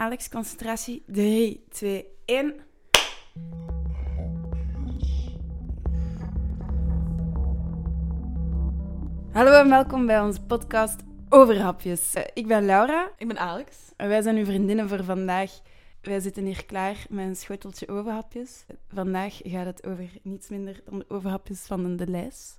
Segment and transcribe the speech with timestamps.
[0.00, 1.02] Alex, concentratie.
[1.06, 2.54] 3, 2, 1.
[9.32, 12.14] Hallo en welkom bij onze podcast over hapjes.
[12.14, 13.76] Eh, ik ben Laura Ik ben Alex.
[13.96, 15.60] en wij zijn uw vriendinnen voor vandaag.
[16.02, 18.64] Wij zitten hier klaar met een schoteltje overhapjes.
[18.88, 22.58] Vandaag gaat het over niets minder dan de overhapjes van de lijst.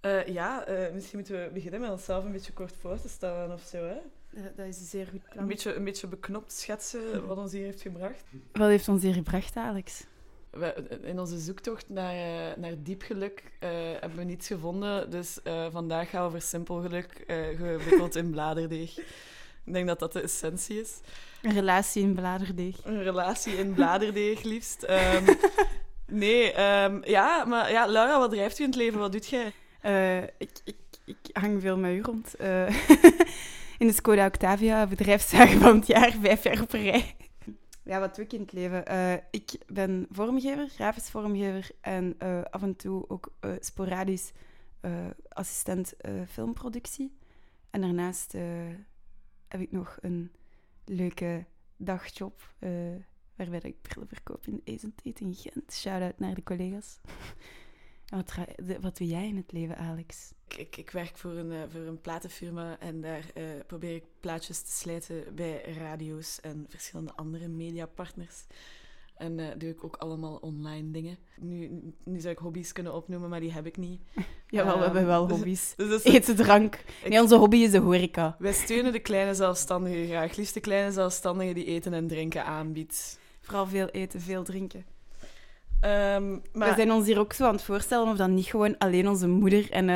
[0.00, 3.52] Eh, ja, eh, misschien moeten we beginnen met onszelf een beetje kort voor te stellen
[3.52, 3.78] of zo.
[3.78, 3.98] Hè?
[4.30, 5.42] Dat, dat is een zeer goed plan.
[5.42, 8.24] Een, beetje, een beetje beknopt schetsen wat ons hier heeft gebracht.
[8.52, 10.04] Wat heeft ons hier gebracht, Alex?
[10.50, 13.68] We- in onze zoektocht naar, eh, naar diep geluk eh,
[14.00, 15.10] hebben we niets gevonden.
[15.10, 18.98] Dus eh, vandaag gaan we voor simpel geluk, eh, gewikkeld in bladerdeeg.
[19.64, 21.00] Ik denk dat dat de essentie is.
[21.42, 22.76] Een relatie in bladerdeeg.
[22.84, 24.82] Een relatie in bladerdeeg, liefst.
[24.82, 25.24] Ehm,
[26.06, 28.98] nee, ehm, ja, maar ja, Laura, wat drijft u in het leven?
[28.98, 29.52] Wat doet jij?
[29.80, 32.34] Eh, ik, ik, ik hang veel met u rond.
[33.78, 37.16] In de Skoda Octavia, bedrijfszagen van het jaar, vijf jaar op rij.
[37.84, 38.86] Ja, wat doe ik in het leven?
[38.86, 44.32] Eh, ik ben vormgever, grafisch vormgever en eh, af en toe ook eh, sporadisch
[45.28, 45.94] assistent
[46.28, 47.16] filmproductie.
[47.70, 48.32] En daarnaast
[49.48, 50.32] heb ik nog een
[50.84, 51.44] leuke
[51.76, 52.54] dagjob
[53.36, 55.72] waarbij ik brillen verkoop in Ezentate in Gent.
[55.72, 57.00] Shout-out naar de collega's.
[58.08, 58.34] En wat,
[58.80, 60.32] wat doe jij in het leven, Alex?
[60.56, 64.60] Ik, ik, werk voor een, eh, voor een platenfirma en daar eh, probeer ik plaatjes
[64.62, 68.44] te slijten bij radio's en verschillende andere mediapartners.
[69.16, 71.18] En eh, doe ik ook allemaal online dingen.
[71.40, 74.00] Nu, nu zou ik hobby's kunnen opnoemen, maar die heb ik niet.
[74.48, 75.74] Jawel, we Ehm, hebben wel dus- hobby's.
[75.76, 76.74] Dus Eten, drank.
[77.02, 78.36] ik- Nee, onze hobby is de horeca.
[78.38, 80.36] wij steunen de kleine zelfstandigen graag.
[80.36, 83.18] Liefst de kleine zelfstandigen die eten en drinken aanbiedt.
[83.40, 84.84] Vooral veel eten, veel drinken.
[85.80, 88.78] Ehm, maar We zijn ons hier ook zo aan het voorstellen of dan niet gewoon
[88.78, 89.88] alleen onze moeder en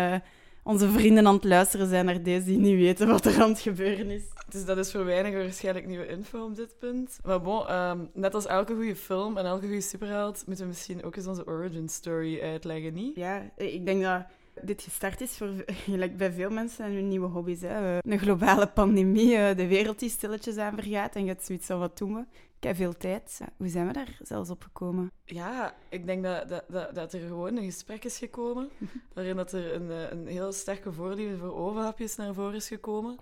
[0.62, 3.60] onze vrienden aan het luisteren zijn naar deze die niet weten wat er aan het
[3.60, 4.22] gebeuren is.
[4.48, 7.18] Dus dat is voor weinig waarschijnlijk nieuwe info op dit punt.
[7.24, 11.04] Maar bon, ehm, net als elke goede film en elke goede superheld, moeten we misschien
[11.04, 13.16] ook eens onze origin story uitleggen, niet?
[13.16, 14.24] Ja, ik denk dat
[14.62, 15.48] dit gestart is voor
[15.90, 17.60] gelijk bij veel mensen en hun nieuwe hobby's.
[17.60, 17.96] Hè.
[17.96, 21.66] Eh, Een globale pandemie, eh, de wereld die stilletjes aan vergaat en je hebt zoiets
[21.66, 22.20] van wat doen we?
[22.56, 23.40] Ik heb veel tijd.
[23.56, 25.10] Hoe zijn we daar zelfs op gekomen?
[25.24, 28.68] Ja, ik denk dat, dat, dat, dat er gewoon een gesprek is gekomen,
[29.14, 33.16] waarin dat er een, eh, een heel sterke voorliefde voor overhapjes naar voren is gekomen.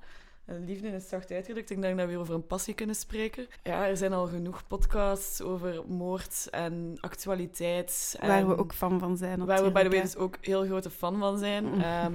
[0.51, 1.71] En liefde is zacht uitgedrukt.
[1.71, 3.47] Ik denk dat we hier over een passie kunnen spreken.
[3.63, 8.17] Ja, er zijn al genoeg podcasts over moord en actualiteit.
[8.21, 9.45] Waar we en- ook fan van zijn.
[9.45, 11.83] Waar we, by the way, dus ook heel grote fan van zijn.
[11.83, 12.15] Ehm,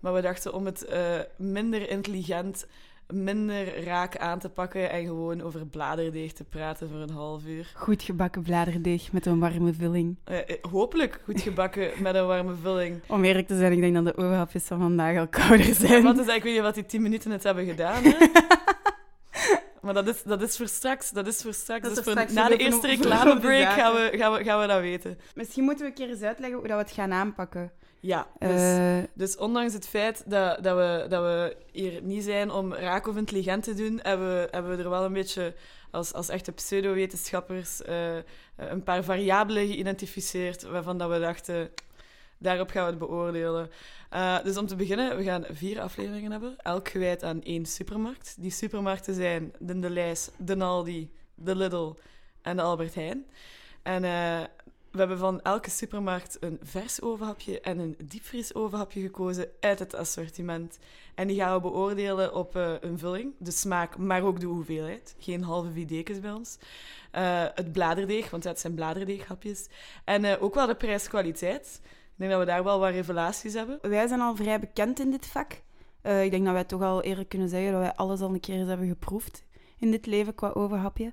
[0.00, 2.66] maar we dachten om het eh, minder intelligent,
[3.12, 7.72] minder raak aan te pakken en gewoon over bladerdeeg te praten voor een half uur.
[7.74, 10.16] Goed gebakken bladerdeeg met een warme vulling.
[10.24, 13.00] Eh, eh, hopelijk goed gebakken met een warme vulling.
[13.06, 16.02] Om eerlijk te zijn, ik denk dat de overhapjes van vandaag al kouder zijn.
[16.02, 18.02] Want dus, ik weet niet wat die 10 minuten het hebben gedaan.
[18.02, 18.16] Hè?
[20.04, 21.10] Dat is, dat is voor straks.
[21.10, 21.82] Dat is voor straks.
[21.82, 24.66] Dat is Dus voor straks na de eerste reclamebreak gaan we, gaan, we, gaan we
[24.66, 25.18] dat weten.
[25.34, 27.72] Misschien moeten we een keer eens uitleggen hoe dat we het gaan aanpakken.
[28.00, 28.60] Ja, dus...
[28.60, 33.06] Eh, Dus ondanks het feit dat, dat, we, dat we hier niet zijn om raak
[33.06, 35.54] of intelligent te doen, hebben we, hebben we er wel een beetje
[35.90, 38.16] als, als echte pseudowetenschappers eh,
[38.56, 41.70] een paar variabelen geïdentificeerd waarvan dat we dachten,
[42.38, 43.70] daarop gaan we het beoordelen.
[44.10, 48.36] Eh, dus om te beginnen, we gaan vier afleveringen hebben, elk gewijd aan één supermarkt.
[48.38, 51.94] Die supermarkten zijn de De Lijs, de Aldi, de Lidl
[52.42, 53.26] en de Albert Heijn.
[53.82, 54.40] En eh,
[54.90, 59.94] we hebben van elke supermarkt een vers overhapje en een diepvries overhapje gekozen uit het
[59.94, 60.78] assortiment.
[61.14, 65.14] En die gaan we beoordelen op eh, een vulling, de smaak, maar ook de hoeveelheid.
[65.18, 66.58] Geen halve videkes bij ons.
[67.54, 69.66] Het bladerdeeg, want het zijn bladerdeeghapjes.
[70.04, 71.80] En ook wel de prijs-kwaliteit.
[72.18, 73.78] Ik denk dat we daar wel wat revelaties hebben.
[73.80, 75.62] wij zijn al vrij bekend in dit vak.
[76.02, 78.40] Eh, ik denk dat wij toch al eerlijk kunnen zeggen dat wij alles al een
[78.40, 79.44] keer eens hebben geproefd
[79.78, 81.12] in dit leven qua overhapje.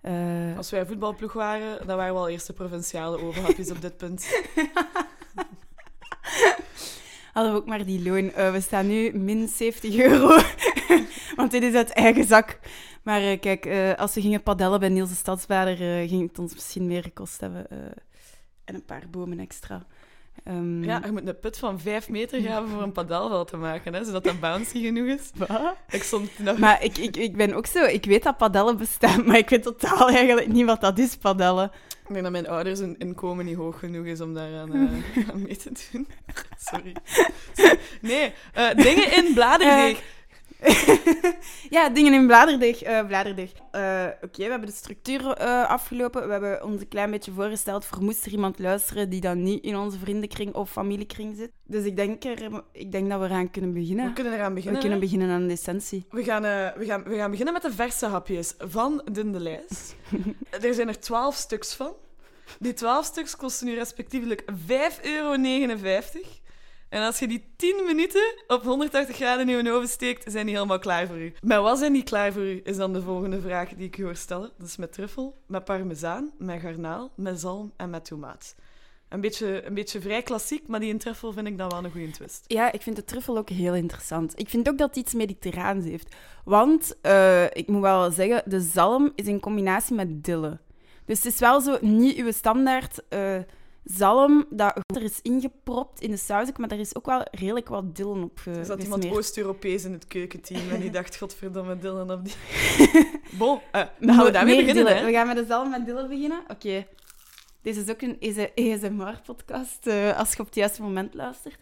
[0.00, 4.26] Eh, Als wij voetbalploeg waren, dan waren we al eerste provinciale overhapjes op dit punt.
[7.32, 8.32] hadden we ook maar die loon.
[8.32, 10.28] Eh, we staan nu min 70 euro,
[11.36, 12.58] want dit is uit eigen zak.
[13.02, 15.76] Maar kijk, als we gingen padellen bij Niels de Stadsbader,
[16.08, 17.66] ging het ons misschien meer gekost hebben.
[18.64, 19.86] en een paar bomen extra.
[20.44, 23.94] Ehm, Ja, je moet een put van vijf meter graven voor een padelveld te maken,
[23.94, 25.30] hè, zodat dat bouncy genoeg is.
[25.46, 25.76] wat?
[25.90, 26.58] Ik stond nog...
[26.58, 27.84] Maar ik, ik, ik ben ook zo...
[27.84, 31.70] Ik weet dat padellen bestaan, maar ik weet totaal eigenlijk niet wat dat is, padellen.
[32.06, 35.42] Ik denk dat mijn ouders hun inkomen niet hoog genoeg is om daaraan eh, aan
[35.42, 36.08] mee te doen.
[36.58, 36.94] Sorry.
[38.00, 40.02] Nee, eh, dingen in bladerdeeg.
[41.76, 42.82] ja, dingen in bladerdeeg.
[43.06, 43.52] bladerdeeg.
[43.70, 46.26] Eh, Oké, we hebben de structuur eh, afgelopen.
[46.26, 49.64] We hebben ons een klein beetje voorgesteld voor moest er iemand luisteren die dan niet
[49.64, 51.50] in onze vriendenkring of familiekring zit.
[51.64, 54.06] Dus ik denk, er, ik denk dat we eraan kunnen beginnen.
[54.06, 54.80] We kunnen eraan We beginnen.
[54.80, 55.04] kunnen hè?
[55.04, 56.06] beginnen aan de essentie.
[56.10, 59.94] We gaan, we, gaan, we gaan beginnen met de verse hapjes van Dindelijs.
[60.62, 61.92] er zijn er 12 stuks van.
[62.58, 64.54] Die 12 stuks kosten nu respectievelijk 5,59
[65.02, 65.36] euro.
[66.88, 70.54] En als je die 10 minuten op 180 graden in je oven steekt, zijn die
[70.54, 71.32] helemaal klaar voor u.
[71.42, 74.02] Maar wat zijn die klaar voor u, is dan de volgende vraag die ik je
[74.02, 74.50] hoor stellen.
[74.62, 78.54] Is met truffel, met parmezaan, met garnaal, met zalm en met tomaat.
[79.08, 81.90] Een beetje, een beetje vrij klassiek, maar die in truffel vind ik dan wel een
[81.90, 82.44] goede twist.
[82.46, 84.38] Ja, ik vind de truffel ook heel interessant.
[84.38, 86.14] Ik vind ook dat het iets mediterraans heeft.
[86.44, 90.58] Want, eh, ik moet wel zeggen, de zalm is in combinatie met dille.
[91.04, 93.38] Dus het is wel zo niet uw standaard eh,
[93.94, 97.96] zalm dat er is ingepropt in de saus, maar er is ook wel redelijk wat
[97.96, 99.06] dillen op ge- Er zat iemand.
[99.10, 102.34] Oost-Europees in het keukenteam en die dacht, godverdomme, Dylan op die...
[103.38, 105.00] Bon, eh, dan Meer- gaan we daarmee meer beginnen, dillen.
[105.00, 105.06] hè.
[105.10, 106.40] We gaan met de zalm met dillen beginnen.
[106.48, 106.86] Oké.
[107.62, 108.18] Deze is ook een
[108.56, 111.56] ASMR-podcast, eh, als je op het juiste moment luistert.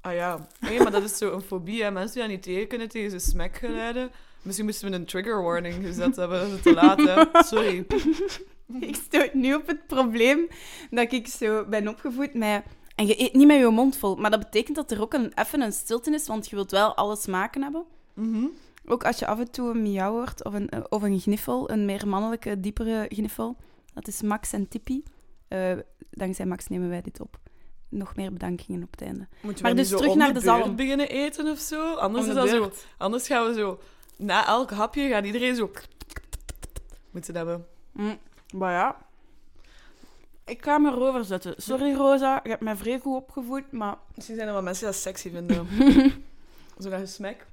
[0.00, 1.90] Ah ja, nee, maar dat is zo een fobie, hè.
[1.90, 4.10] Mensen die dat niet tegen kunnen tegen zijn smackgeluiden.
[4.42, 7.42] Misschien moesten we een trigger warning gezet hebben, dat is te laat, hè.
[7.42, 7.86] Sorry.
[8.80, 10.46] Ik stoot nu op het probleem
[10.90, 12.62] dat ik zo ben opgevoed met...
[12.94, 15.32] En je eet niet met je mond vol, maar dat betekent dat er ook een,
[15.34, 17.84] even een stilte is, want je wilt wel alle smaken hebben.
[18.14, 18.44] Mhm.
[18.86, 21.70] Ook als je af en toe een miauw hoort of een, eh, of een gniffel,
[21.70, 23.56] een meer mannelijke, diepere gniffel.
[23.94, 25.02] Dat is Max en Tippy.
[25.48, 25.72] Eh,
[26.10, 27.38] dankzij Max nemen wij dit op.
[27.88, 29.28] Nog meer bedankingen op het einde.
[29.40, 30.76] Moeten Maar dus zo terug om naar de de zalm.
[30.76, 31.94] beginnen eten of zo?
[31.94, 33.80] Anders, is dat zo, anders gaan we zo...
[34.16, 35.70] Na elk hapje gaat iedereen zo...
[37.10, 37.66] Moeten hebben.
[37.92, 38.18] Mm,
[38.52, 38.96] maar ja.
[40.44, 41.54] Ik ga me erover zetten.
[41.56, 44.92] Sorry Rosa, je hebt mij vrij goed opgevoed, maar Misschien zijn er wel mensen die
[44.92, 45.68] dat sexy vinden.
[46.80, 47.46] zo dat gesmek.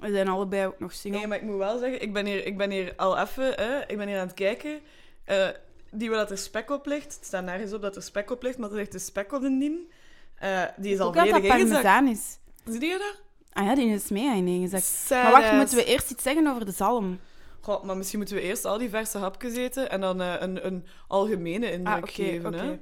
[0.00, 1.18] we zijn allebei ook nog single.
[1.18, 3.80] Nee, maar ik moet wel zeggen, ik ben hier, ik ben hier al even, hè,
[3.86, 4.80] ik ben hier aan het kijken.
[5.24, 5.48] Eh,
[5.90, 8.42] die waar dat er spek op ligt, het staat nergens op dat er spek op
[8.42, 9.90] ligt, maar er ligt een spek op de dien.
[10.34, 11.82] Eh, die is al dat dat volledig ingezakt.
[11.82, 12.38] parmezaan is.
[12.64, 13.20] Zie je dat?
[13.52, 15.06] Ah ja, die is mee ingezakt.
[15.10, 17.20] Maar wacht, moeten we eerst iets zeggen over de zalm?
[17.60, 20.66] Goh, maar misschien moeten we eerst al die verse hapjes eten en dan eh, een,
[20.66, 22.54] een algemene indruk Ah, geven.
[22.54, 22.80] oké.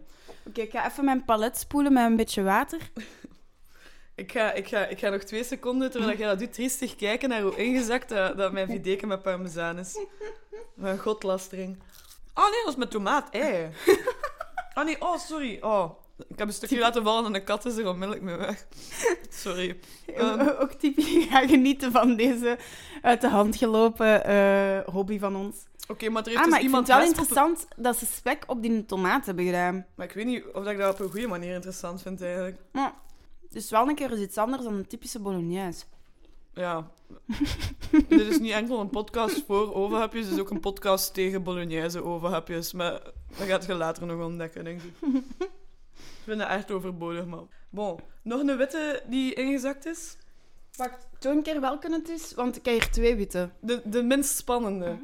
[0.61, 2.81] Ik ga even mijn palet spoelen met een beetje water.
[4.15, 7.29] Ik, ga, ik, ga, ik ga nog twee seconden, terwijl jij dat doet, triestig kijken
[7.29, 9.99] naar hoe ingezakt dat, dat mijn videken met parmezaan is.
[10.75, 11.79] Mijn godlastering.
[12.35, 13.31] Oh nee, dat is met tomaat.
[13.31, 13.69] Ei.
[14.75, 15.59] Oh nee, oh sorry.
[15.61, 15.91] Oh,
[16.29, 18.67] ik heb een stukje laten vallen en de kat is er onmiddellijk mee weg.
[19.29, 19.79] Sorry.
[20.17, 20.49] Ehm.
[20.61, 22.59] ook typisch ga genieten van deze
[23.03, 25.57] uit de hand gelopen eh, hobby van ons.
[25.89, 27.97] Oké, maar er heeft Ah, dus maar ik vind iemand het wel op- interessant dat
[27.97, 29.87] ze spek op die tomaat hebben gedaan.
[29.95, 32.57] Maar ik weet niet of ik dat op een goede manier interessant vind eigenlijk.
[32.73, 32.95] Maar
[33.51, 35.85] is wel een keer eens iets anders dan een typische bolognese.
[36.53, 36.91] Ja.
[38.09, 42.05] Dit is niet enkel een podcast voor ovenhapjes, het is ook een podcast tegen bolognese
[42.05, 42.73] ovenhapjes.
[42.73, 42.93] Maar
[43.39, 44.93] dat gaat je later nog ontdekken, denk ik.
[46.29, 47.49] Vind dat echt overbodig, man.
[47.71, 50.17] Bon, nog een witte die ingezakt is.
[50.77, 53.51] Wacht, toon een keer welke het is, want ik heb hier twee witte.
[53.61, 54.99] De, de minst spannende.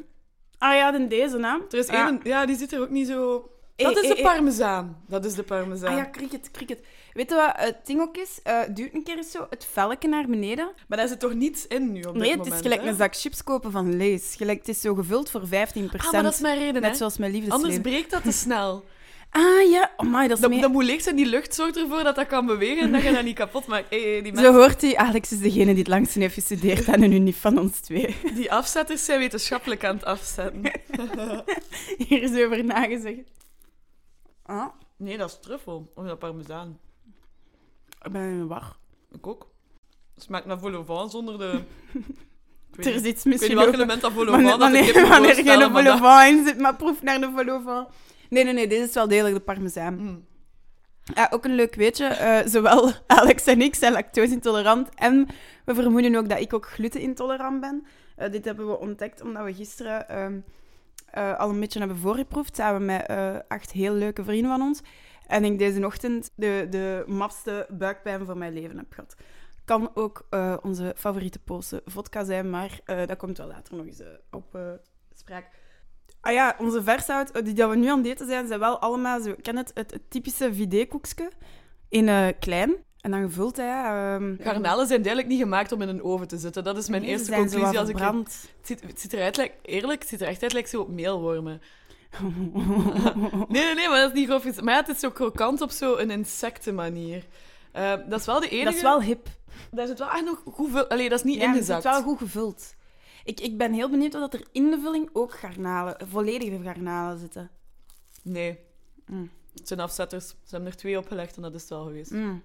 [0.59, 1.59] Ah ja, dan deze, hè?
[1.71, 2.07] Er is ja.
[2.07, 3.51] één, ja, die ziet er ook niet zo...
[3.77, 5.03] Dat is de parmezaan.
[5.09, 5.91] Dat is de parmezaan.
[5.91, 6.81] Ah ja, cricket, cricket.
[7.13, 8.41] Weet je wat het ding ook is?
[8.43, 10.73] Eh duwt een keer eens zo het velletje naar beneden.
[10.89, 12.89] Maar daar zit toch niets in nu op dit Nee, het moment, is gelijk hè?
[12.89, 14.35] een zak chips kopen van Lees.
[14.37, 15.51] Gelijk, het is zo gevuld voor 15%.
[15.51, 16.97] Ah, maar dat is mijn reden, Net hè.
[16.97, 18.85] zoals mijn Anders breekt dat te snel.
[19.37, 20.61] Ah ja, oh dat is Dat, mee...
[20.61, 23.13] dat moet leeg zijn, die lucht zorgt ervoor dat dat kan bewegen en dat je
[23.13, 23.91] dat niet kapot maakt.
[23.91, 26.89] Hey, hey, die, Zo mensen, hoort hij, Alex is degene die het langst heeft gestudeerd
[26.89, 28.17] aan een unie van ons twee.
[28.35, 30.63] die afzetters zijn wetenschappelijk aan het afzetten.
[32.09, 33.21] Hier is over nagezegd.
[34.43, 35.93] Ah, Nee, dat is truffel.
[35.95, 36.79] Of dat parmezaan.
[38.03, 38.77] ik ben in war.
[39.13, 39.49] Ik ook.
[40.17, 41.51] Smaakt naar vol au zonder de...
[42.71, 45.99] Weet Er niet- is iets ik weet niet misschien welk element dat vol au Wanneer,
[45.99, 47.87] vol in zit, maar proef naar de vol.
[48.35, 49.97] Nee, nee, nee, dit is wel degelijk de parmezaan.
[49.97, 50.27] Mm.
[51.15, 52.07] Ja, ook een leuk weetje.
[52.07, 54.89] eh, zowel Alex en ik zijn lactose-intolerant.
[54.95, 55.27] En
[55.65, 57.87] we vermoeden ook dat ik ook gluten-intolerant ben.
[58.17, 60.41] Eh, dit hebben we ontdekt omdat we gisteren ehm,
[61.11, 62.57] eh, al een beetje hebben voorgeproefd.
[62.57, 63.09] Samen met
[63.49, 64.81] acht heel leuke vrienden van ons.
[65.27, 69.17] En ik deze ochtend de, de mapste buikpijn van mijn leven heb gehad.
[69.65, 70.27] Kan ook
[70.63, 74.59] onze favoriete Poolse vodka zijn, maar dat komt wel later nog eens op
[75.15, 75.47] spraak.
[76.25, 78.79] Ah ja, onze vershout, eh, die dat we nu aan het eten zijn, zijn wel
[78.79, 79.35] allemaal zo...
[79.43, 81.31] Ken het, het, het typische vidé-koekske
[81.89, 82.75] in eh, klein.
[83.01, 83.63] En dan gevuld, hè.
[83.63, 86.65] ehm, Garnalen zijn duidelijk niet gemaakt om in een oven te zitten.
[86.65, 87.79] Dat is mijn nee, eerste conclusie.
[87.79, 90.69] Als ik het, ziet, het ziet eruit, lijkt- eerlijk, het ziet er echt uit lijkt
[90.69, 91.61] zo op meelwormen.
[93.49, 94.61] Nee, nee, nee, maar dat is niet grof.
[94.63, 97.25] Maar ja, het is zo krokant op zo'n insectenmanier.
[97.73, 98.65] Eh, dat is wel de enige...
[98.65, 99.29] Dat is wel hip.
[99.71, 100.89] Daar zit wel echt nog goed.
[100.89, 101.85] Allee, dat is niet Ja, het ingezakt.
[101.85, 102.75] is wel goed gevuld.
[103.25, 107.51] Ik, ik ben heel benieuwd of er in de vulling ook garnalen, volledige garnalen zitten.
[108.23, 108.59] Nee.
[109.07, 109.31] Mm.
[109.55, 110.29] Het zijn afzetters.
[110.29, 112.11] Ze hebben er twee opgelegd en dat is het wel geweest.
[112.11, 112.43] Mm.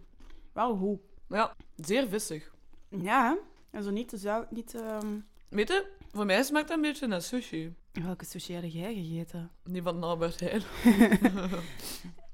[0.54, 1.00] Wel goed.
[1.30, 2.52] Ja, zeer vissig.
[2.90, 3.38] Ja,
[3.72, 4.80] en zo niet te zout, niet te...
[4.80, 5.20] ehm,
[5.50, 7.76] Weet je, voor mij smaakt dat een beetje naar sushi.
[7.92, 9.52] Welke sushi heb jij gegeten?
[9.64, 10.62] Die van Albert Heijn.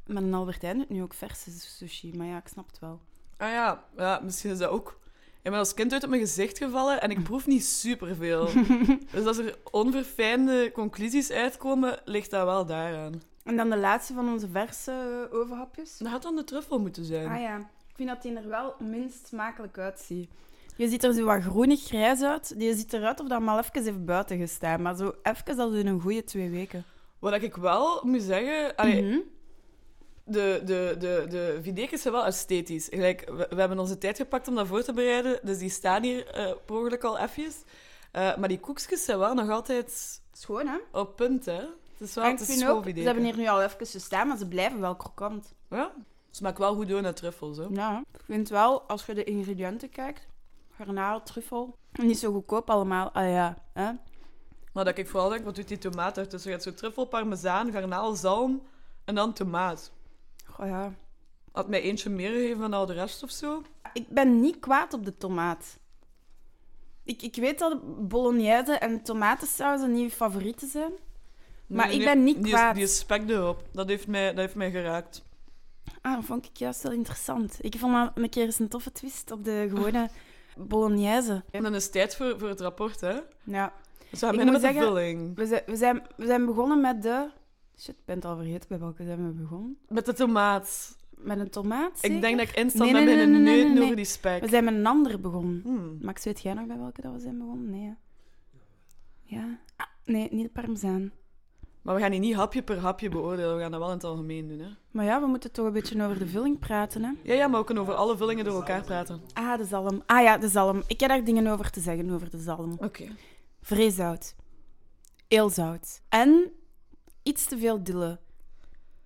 [0.05, 3.01] Met een Albertijn doet nu ook verse sushi, maar ja, ik snap het wel.
[3.37, 4.99] Ah ja, ja, misschien is dat ook.
[5.45, 8.49] Ik ben als kind uit op mijn gezicht gevallen en ik proef niet superveel.
[9.11, 13.21] dus als er onverfijnde conclusies uitkomen, ligt dat wel daaraan.
[13.43, 14.91] En dan de laatste van onze verse
[15.31, 15.97] uh, overhapjes.
[15.97, 17.27] Dat had dan de truffel moeten zijn.
[17.27, 20.29] Ah ja, ik vind dat die er wel minst smakelijk uitziet.
[20.75, 22.59] Je ziet er zo wat groenig-grijs uit.
[22.59, 24.81] Die ziet eruit of dat maar even heeft buiten gestaan.
[24.81, 26.83] Maar zo even als in een goede twee weken.
[27.19, 28.75] Wat ik wel moet zeggen...
[28.75, 29.19] allee, Mhm.
[30.25, 32.87] De, de, de, de videkens zijn wel esthetisch.
[32.89, 36.03] Gelijk, we, we hebben onze tijd gepakt om dat voor te bereiden, dus die staan
[36.03, 37.53] hier eh per ongeluk al even.
[38.11, 40.77] maar die koekjes zijn wel nog altijd Schoon, hè?
[40.91, 41.53] op punt, hè.
[41.97, 43.61] Het is wel En het ik is vind schoon ook, ze hebben hier nu al
[43.61, 45.53] even gestaan, maar ze blijven wel krokant.
[45.69, 45.91] Ja,
[46.31, 47.65] smaakt wel goed door naar truffels, hè.
[47.69, 50.27] Ja, ik vind wel, als je de ingrediënten kijkt,
[50.77, 53.11] garnaal, truffel, niet zo goedkoop allemaal.
[53.11, 53.91] Ah ja, hè?
[54.73, 56.51] Maar dat ik vooral denk, wat doet die tomaat ertussen?
[56.51, 58.61] Je hebt zo truffel, parmezaan, garnaal, zalm
[59.05, 59.91] en dan tomaat.
[60.55, 60.93] Goh, ja.
[61.51, 63.61] Had mij eentje meer gegeven dan al de rest of zo.
[63.93, 65.79] Ik ben niet kwaad op de tomaat.
[67.03, 70.91] Ik, ik weet dat bolognese en tomatensausen niet je favorieten zijn.
[71.67, 72.75] Maar ik ben niet die kwaad.
[72.75, 73.63] Die is spek erop.
[73.71, 75.23] Dat heeft mij, dat heeft mij geraakt.
[76.01, 77.57] Ah, dat vond ik juist wel interessant.
[77.61, 80.09] Ik vond dat een keer eens een toffe twist op de gewone
[80.57, 81.43] bolognese.
[81.51, 83.19] En dan is het tijd voor, voor het rapport, hè.
[83.43, 83.73] Ja.
[84.09, 85.35] Dus we beginnen de zeggen- vulling.
[85.35, 87.29] We zijn, we, zijn, we zijn begonnen met de...
[87.77, 88.69] Shit, ik ben het al vergeten.
[88.69, 89.77] Bij welke zijn we begonnen?
[89.87, 90.97] Met de tomaat.
[91.17, 94.05] Met een tomaat, Ik denk dat ik instant Nee, nee, nee, nee, nee, over die
[94.05, 94.41] spek.
[94.41, 95.61] We zijn met een andere begonnen.
[95.63, 95.97] Hmm.
[96.01, 97.69] Max, weet jij nog bij welke dat we zijn begonnen?
[97.69, 97.93] Nee, hè?
[99.35, 99.59] Ja?
[99.75, 101.11] Ah, nee, niet de parmezaan.
[101.81, 103.55] Maar we gaan die niet hapje per hapje beoordelen.
[103.55, 104.67] We gaan dat wel in het algemeen doen, hè.
[104.91, 107.11] Maar ja, we moeten toch een beetje over de vulling praten, hè?
[107.23, 109.21] Ja, ja, maar we kunnen over alle vullingen door elkaar praten.
[109.33, 110.03] Ah, de zalm.
[110.05, 110.83] Ah ja, de zalm.
[110.87, 112.77] Ik heb daar dingen over te zeggen, over de zalm.
[112.79, 113.07] Oké.
[113.61, 114.35] Vreezout.
[115.27, 116.01] Eelzout.
[116.09, 116.51] En
[117.25, 118.19] iets te veel dille.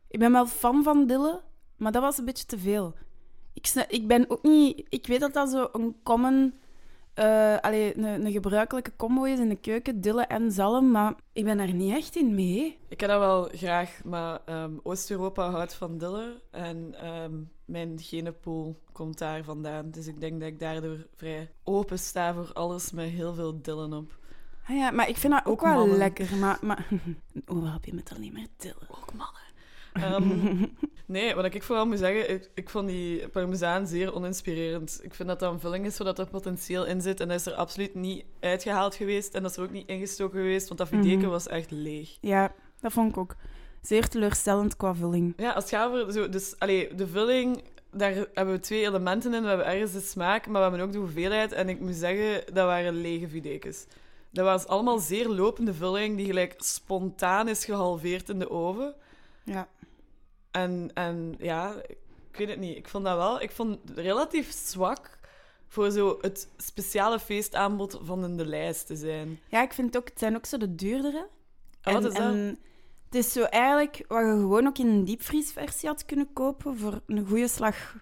[0.08, 1.42] Ik ben wel fan van dille,
[1.78, 2.94] maar dat was een beetje te veel.
[3.54, 4.86] Ik, ik ben ook niet...
[4.90, 6.54] Ik weet dat dat zo een common...
[7.62, 11.58] allee, een, een gebruikelijke combo is in de keuken, dille en zalm, maar ik ben
[11.58, 12.78] daar niet echt in mee.
[12.88, 16.42] Ik heb dat wel graag, maar ehm, Oost-Europa houdt van dille.
[16.52, 17.34] En ehm,
[17.66, 19.92] mijn genenpool komt daar vandaan.
[19.92, 23.94] Dus ik denk dat ik daardoor vrij open sta voor alles met heel veel dillen
[23.94, 24.19] op.
[24.70, 25.98] Ah ja, maar ik vind dat ook, Ook wel mannen.
[25.98, 26.58] lekker, maar...
[26.62, 26.88] maar
[27.34, 28.76] een overhapje met alleen maar dille.
[28.90, 29.38] Ook mannen.
[29.94, 30.66] Ehm,
[31.06, 35.00] nee, wat ik vooral moet zeggen, ik, ik vond die parmezaan zeer oninspirerend.
[35.04, 37.20] Ik vind dat dat een vulling is zodat er potentieel in zit.
[37.20, 39.34] En dat is er absoluut niet uitgehaald geweest.
[39.34, 41.30] En dat is er ook niet ingestoken geweest, want dat videken Mhm.
[41.30, 42.18] was echt leeg.
[42.22, 43.36] Ja, dat vond ik ook.
[43.82, 45.34] Zeer teleurstellend qua vulling.
[45.38, 46.14] Ja, als het gaat over...
[46.14, 49.42] Zo, dus, allee, de vulling, daar hebben we twee elementen in.
[49.42, 51.52] We hebben ergens de smaak, maar we hebben ook de hoeveelheid.
[51.52, 53.86] En ik moet zeggen, dat waren lege videkens.
[54.32, 58.96] Dat was allemaal zeer lopende vulling, die gelijk spontaan is gehalveerd in de oven.
[59.44, 59.68] Ja.
[60.52, 61.74] En, en ja,
[62.32, 62.78] ik weet het niet.
[62.78, 63.42] Ik vond dat wel...
[63.42, 65.20] Ik vond het relatief zwak
[65.68, 69.40] voor zo het speciale feestaanbod van in de lijst te zijn.
[69.48, 70.10] Ja, ik vind het ook...
[70.10, 71.28] Het zijn ook zo de duurdere.
[71.82, 72.22] En wat is dat?
[72.22, 72.60] en
[73.06, 77.02] het is zo eigenlijk wat je gewoon ook in een diepvriesversie had kunnen kopen voor
[77.06, 77.96] een goede slag.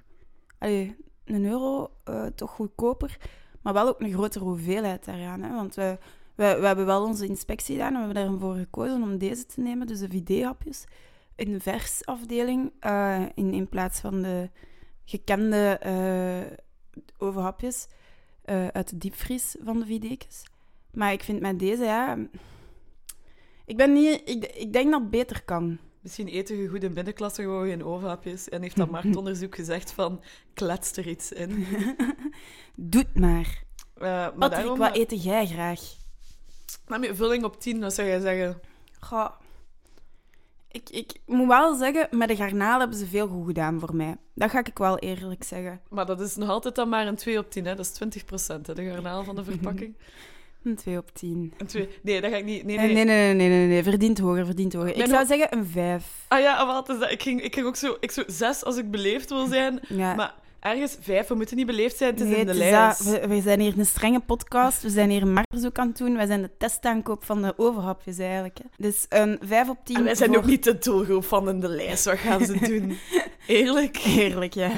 [0.58, 3.18] Allee, een euro, eh, toch goedkoper.
[3.62, 5.42] Maar wel ook een grotere hoeveelheid daaraan.
[5.42, 5.56] Hè?
[5.56, 5.98] Want we,
[6.38, 9.62] we, we hebben wel onze inspectie gedaan en we hebben ervoor gekozen om deze te
[9.62, 10.84] nemen, dus de vidé-hapjes,
[11.36, 14.50] in de versafdeling, eh, in, in plaats van de
[15.06, 16.66] gekende eh
[17.18, 17.88] overhapjes
[18.42, 20.44] eh, uit de diepvries van de vidékes.
[20.92, 22.18] Maar ik vind met deze, ja...
[23.66, 24.22] Ik ben niet...
[24.26, 25.78] Ik, ik denk dat het beter kan.
[26.02, 28.50] Misschien eten je goede middenklasse gewoon geen ovenhapjes.
[28.50, 31.66] En heeft dat marktonderzoek gezegd van, klets er iets in.
[32.76, 33.64] Doe het maar.
[33.94, 35.82] Eh, maar Patrick, daarom, wat eet jij graag?
[36.88, 38.60] Maar met vulling op 10, wat zou jij zeggen?
[39.00, 39.30] Goh.
[40.72, 44.16] Ik, ik moet wel zeggen, met de garnalen hebben ze veel goed gedaan voor mij.
[44.34, 45.82] Dat ga ik wel eerlijk zeggen.
[45.90, 47.76] Maar dat is nog altijd dan maar een 2 op 10, hè?
[47.76, 49.96] Dat is 20 hè, de garnaal van de verpakking.
[50.64, 51.54] Een 2 op 10.
[51.58, 51.90] Een 2...
[52.02, 52.64] Nee, dat ga ik niet...
[52.64, 53.06] Nee, Nee, nee.
[53.06, 53.84] nee, nee, nee, nee, nee.
[53.84, 54.96] Verdient hoger, verdient hoger.
[54.96, 56.26] Ik zou zeggen een 5.
[56.28, 57.12] Ah ja, wat is dat?
[57.12, 57.98] Ik ging, ik ging ook zo...
[58.00, 59.80] Ik zo zes als ik beleefd wil zijn.
[59.88, 60.16] Ja.
[60.16, 63.04] Maar ergens vijf, we moeten niet beleefd zijn, het is Nee, in de lijst.
[63.04, 64.82] We, we zijn hier een strenge podcast.
[64.82, 66.16] We zijn hier een marktbezoek aan het doen.
[66.16, 68.58] Wij zijn de testaankoop van de overhapjes eigenlijk.
[68.58, 68.64] Hè.
[68.78, 69.96] Dus een 5 op 10.
[69.96, 72.06] En wij zijn voor- ook niet de doelgroep van in de lijst.
[72.06, 72.98] Wat gaan ze doen?
[73.48, 73.98] Eerlijk?
[73.98, 74.72] Heerlijk, ja.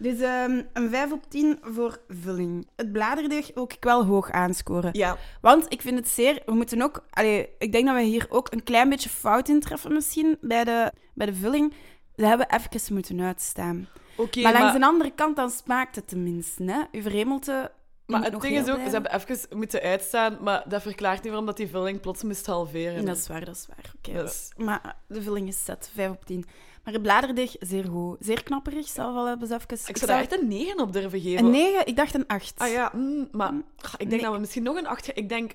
[0.00, 2.66] Dus ehm, een 5 op 10 voor vulling.
[2.76, 4.90] Het bladerdeeg wil ik wel hoog aanscoren.
[4.92, 6.42] Ja, Want ik vind het zeer...
[6.46, 7.04] We moeten ook...
[7.10, 10.64] Allee, ik denk dat we hier ook een klein beetje fout in treffen misschien bij
[10.64, 11.72] de, bij de vulling.
[12.16, 13.88] Ze hebben even moeten uitstaan.
[14.18, 16.64] Maar maar, langs de andere kant, dan smaakt het tenminste.
[16.64, 16.82] Hè?
[16.92, 17.70] Uw verhemelte
[18.06, 21.46] maar het ding is ook, ze hebben even moeten uitstaan, maar dat verklaart niet waarom
[21.46, 23.04] dat die vulling plots moest halveren.
[23.04, 23.92] Dat is waar, dat is waar.
[23.96, 26.44] Oké, Dus- Maar de vulling is zet, 5 op 10.
[26.84, 28.16] Maar het bladerdeeg, zeer goed.
[28.20, 29.78] Zeer knapperig, zelf wel hebben ze even...
[29.88, 31.44] Ik zou daar echt een 9 op durven geven.
[31.44, 32.52] Een 9, ik dacht een 8.
[32.56, 34.20] Ah ja, mm, maar ach, ik denk Nee.
[34.20, 35.14] dat we misschien nog een 8 gaan...
[35.16, 35.52] Ik denk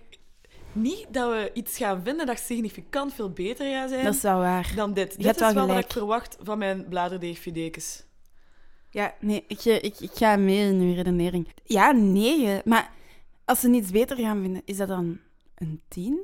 [0.72, 4.38] niet dat we iets gaan vinden dat significant veel beter gaat zijn Dat is wel
[4.39, 4.72] waar.
[4.75, 5.13] dan dit.
[5.17, 8.03] Je Dit is wel wel wat ik verwacht van mijn bladerdeegfidekes.
[8.93, 11.47] Ja, nee, ik, ik, ik ga mee in uw redenering.
[11.63, 12.62] Ja, 9.
[12.65, 12.91] Maar
[13.45, 15.19] als ze niets beter gaan vinden, is dat dan
[15.55, 16.19] een 10?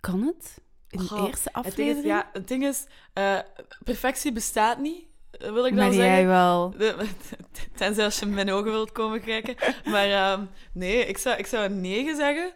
[0.00, 0.58] Kan het?
[0.90, 1.98] In de eerste Het aflevering?
[1.98, 3.38] is, ja, het ding is eh,
[3.84, 6.12] perfectie bestaat niet, eh, wil ik dan maar zeggen.
[6.12, 6.74] jij wel.
[7.76, 9.54] Tenzij als je in mijn ogen wilt komen kijken.
[9.84, 12.52] Maar ehm, nee, ik zou, ik zou een 9 zeggen.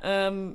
[0.00, 0.50] Ehm,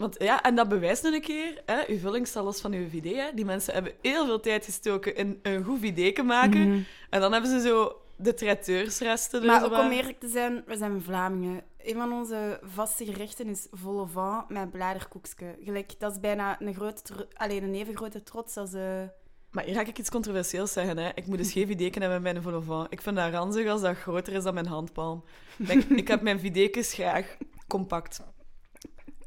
[0.00, 1.62] want ja, en dat bewijst nog een keer.
[1.66, 3.16] Hè, uw vulling staat los van uw idee.
[3.16, 3.30] Hè.
[3.34, 6.68] Die mensen hebben heel veel tijd gestoken in een goed idee maken.
[6.68, 6.80] Mhm.
[7.10, 9.46] En dan hebben ze zo de traiteursresten.
[9.46, 11.62] Maar ook om eerlijk te zijn, we zijn Vlamingen.
[11.82, 15.56] Een van onze vaste gerechten is vol au vent met bladerkoekske.
[15.64, 18.72] Gelijk, dat is bijna een, grote, alleen een even grote trots als...
[18.72, 19.02] eh,
[19.50, 20.96] Maar hier ga ik iets controversieels zeggen.
[20.98, 21.10] Hè.
[21.14, 22.86] Ik moet een scheef ideken hebben met mijn vol au vent.
[22.92, 25.24] Ik vind dat ranzig als dat groter is dan mijn handpalm.
[25.58, 27.36] Ik, ik heb mijn videkes graag
[27.68, 28.20] compact.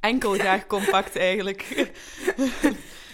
[0.04, 1.62] Enkel graag compact, eigenlijk.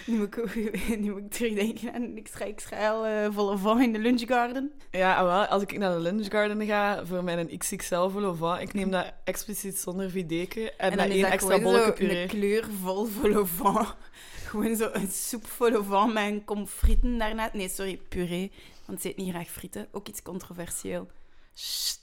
[0.06, 3.58] Nu moet ik, nu moet ik terugdenken aan ik schrijf, ik schrijf eh vol au
[3.58, 4.72] vent in de lunchgarden.
[4.90, 8.36] Ja, ah, wel, als ik naar de Lunch Garden ga voor mijn XXL vol au
[8.36, 12.22] vent, ik neem dat expliciet zonder videke en, En dan één extra bolletje puree.
[12.22, 13.94] een kleur vol vol au vent.
[14.48, 17.50] Gewoon zo een soep vol au vent met een kom frieten daarna.
[17.52, 18.52] Nee, sorry, puree.
[18.84, 19.88] Want ze eet niet graag frieten.
[19.92, 21.08] Ook iets controversieel.
[21.54, 21.99] Sst.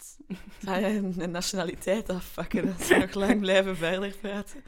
[0.64, 0.86] Ga je
[1.18, 4.64] een nationaliteit afpakken, dat ze nog lang blijven verder praten.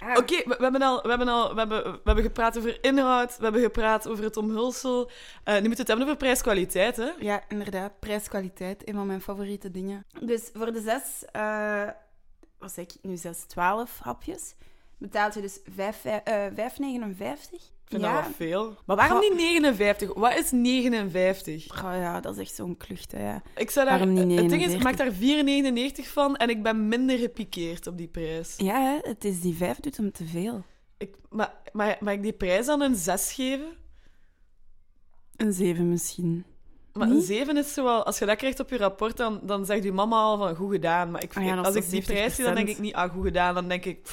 [0.00, 0.16] Ah.
[0.18, 3.36] Oké, we, we hebben al, we hebben al we hebben, we hebben gepraat over inhoud,
[3.36, 5.10] we hebben gepraat over het omhulsel.
[5.44, 7.10] Eh, nu moeten we het hebben over prijs-kwaliteit, hè?
[7.18, 8.00] Ja, inderdaad.
[8.00, 10.06] Prijs-kwaliteit, een van mijn favoriete dingen.
[10.20, 11.88] Dus voor de zes, eh
[12.58, 14.54] wat zeg ik nu, zes, twaalf hapjes,
[14.98, 17.52] betaalt je dus vijf- eh, 5,59.
[17.81, 18.14] Ik vind ja.
[18.14, 18.76] dat wel veel.
[18.84, 20.14] Maar waarom niet 59?
[20.14, 21.84] Wat is 59?
[21.84, 23.36] Oh ja, dat is echt zo'n klucht, hè.
[23.56, 24.82] Ik zou daar, Waarom niet het ding is, ik 49?
[24.82, 28.54] maak daar 4,99 van en ik ben minder gepikeerd op die prijs.
[28.56, 30.62] Ja, hè, het is die vijf doet hem te veel.
[30.98, 33.72] Ik, maar, maar mag ik die prijs dan een 6 geven?
[35.36, 36.44] Een zeven misschien.
[36.92, 37.24] Maar een Niet?
[37.24, 38.04] 7 is zo wel...
[38.04, 40.72] Als je dat krijgt op je rapport, dan, dan zegt je mama al van goed
[40.72, 41.10] gedaan.
[41.10, 42.70] Maar ik, Ah ja, als ik die prijs zie, dan denk 70%.
[42.70, 43.54] ik niet, ah, goed gedaan.
[43.54, 44.08] Dan denk ik,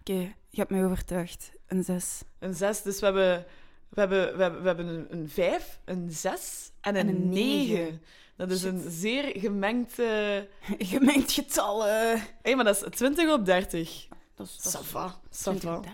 [0.00, 0.18] Oké,
[0.50, 1.52] je hebt mij overtuigd.
[1.66, 2.22] Een zes.
[2.38, 2.82] een 6.
[2.82, 3.46] Dus we hebben,
[3.88, 7.28] we hebben, we hebben, we hebben een, een 5, een 6 en een, En een
[7.28, 7.74] 9.
[7.74, 8.02] negen.
[8.36, 8.68] Dat is Shit.
[8.72, 9.92] een zeer gemengd...
[10.92, 11.86] Gemengd getal.
[11.86, 12.20] eh.
[12.42, 14.06] Hé, maar dat is 20 op 30.
[14.34, 15.80] Dat is, dat Ça is va, ça 20, va.
[15.80, 15.92] 30.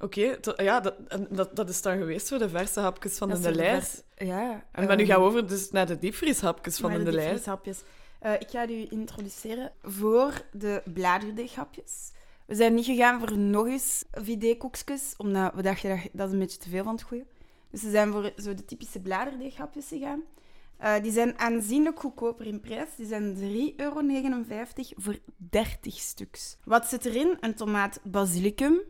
[0.00, 0.94] Oké, to- ja, dat,
[1.30, 4.04] dat, dat is dan geweest voor de verse hapjes van Dat de de lijst.
[4.16, 4.64] Ja.
[4.72, 7.12] En maar nu ehm, gaan we over dus naar de diepvrieshapjes van Maar de, de
[7.12, 7.28] lijst.
[7.30, 7.78] diepvrieshapjes.
[8.18, 12.12] Eh, ik ga u introduceren voor de bladerdeeghapjes.
[12.46, 16.38] We zijn niet gegaan voor nog eens vidé-koekjes, omdat we dachten dat dat is een
[16.38, 17.26] beetje te veel van het goede.
[17.70, 20.22] Dus we zijn voor zo de typische bladerdeeghapjes gegaan.
[20.76, 22.88] Eh, die zijn aanzienlijk goedkoper in prijs.
[22.96, 24.00] Die zijn 3,59 euro
[24.96, 26.56] voor 30 stuks.
[26.64, 27.36] Wat zit erin?
[27.40, 28.80] Een tomaat basilicum,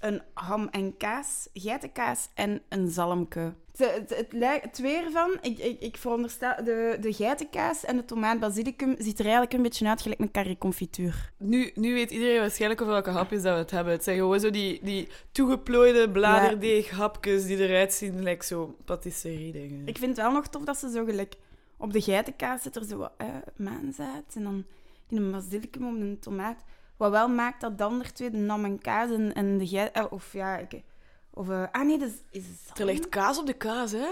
[0.00, 3.54] een ham en kaas, geitenkaas en een zalmke.
[3.76, 4.32] Het, het,
[4.62, 5.04] het, weer
[5.40, 9.62] ik, ik, ik veronderstel, de, de geitenkaas en de tomaat basilicum ziet er eigenlijk een
[9.62, 11.32] beetje uit gelijk een carré confituur.
[11.36, 13.92] Nu, nu weet iedereen waarschijnlijk over welke hapjes dat we het hebben.
[13.92, 19.86] Het zijn gewoon zo die, die toegeplooide bladerdeeghapjes die eruit zien, lijkt zo patisserie-dingen.
[19.86, 21.34] Ik vind het wel nog tof dat ze zo gelijk...
[21.76, 24.64] Op de geitenkaas zit er zo eh, maanzaad en dan
[25.08, 26.64] in een basilicum op een tomaat.
[26.98, 29.92] Wat wel maakt dat de andere twee, de nam en kaas en, en de geit...
[29.92, 30.82] eh, of ja, ik...
[31.30, 32.40] Of, eh, ah nee, dat is...
[32.40, 32.44] is
[32.76, 34.08] Er ligt kaas op de kaas, hè?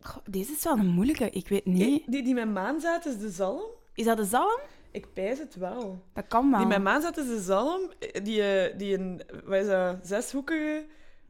[0.00, 2.02] Goh, deze is wel een moeilijke, ik weet niet.
[2.06, 3.64] Die, die met maanzaad is de zalm?
[3.94, 4.60] Is dat de zalm?
[4.90, 6.02] Ik pijs het wel.
[6.12, 6.58] Dat kan wel.
[6.58, 7.90] Die met maanzaad is de zalm,
[8.22, 10.86] die, eh, die een, wat is dat, zeshoekige,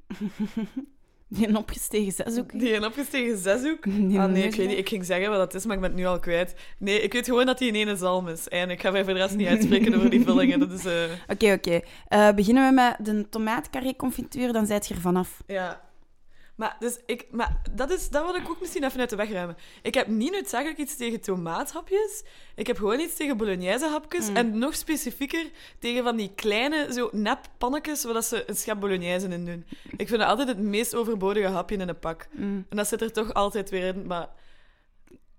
[1.29, 2.59] Die een opgestegen zeshoek.
[2.59, 3.85] die een opgestegen zeshoek.
[3.85, 4.79] Die Ah nee, ik weet niet.
[4.79, 6.55] Ik ging zeggen wat dat is, maar ik ben het nu al kwijt.
[6.79, 8.49] Nee, ik weet gewoon dat die in ene zalm is.
[8.49, 10.59] En ik ga mij voor de rest niet uitspreken over die vullingen.
[10.59, 11.81] Dat is, eh, Oké, oké.
[12.09, 15.43] Eh, beginnen we met de tomaatcarré confituur, dan zijt je er vanaf.
[15.47, 15.85] ja.
[16.57, 19.31] Maar, dus ik, maar dat, is, dat wil ik ook misschien even uit de weg
[19.31, 19.57] ruimen.
[19.83, 22.25] Ik heb niet noodzakelijk iets tegen tomaathapjes.
[22.55, 24.29] Ik heb gewoon iets tegen bolognese-hapjes.
[24.29, 24.37] Mm.
[24.37, 28.81] En nog specifieker tegen van die kleine, zo nep pannetjes, waar dat ze een schep
[28.81, 29.67] bolognese in doen.
[29.97, 32.29] Ik vind dat altijd het meest overbodige hapje in een pak.
[32.31, 32.67] Mm.
[32.69, 34.07] En dat zit er toch altijd weer in.
[34.07, 34.29] Maar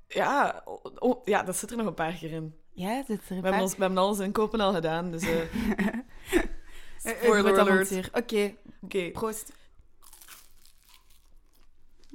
[0.08, 0.64] Ja,
[1.00, 2.56] oh, ja, dat zit er nog een paar keer in.
[2.74, 5.24] Ja, zit er We een hebben, ons, we hebben alles in kopen al gedaan, dus...
[5.24, 8.10] eh, Spoiler alert.
[8.14, 9.10] Oké, Oké.
[9.12, 9.52] proost.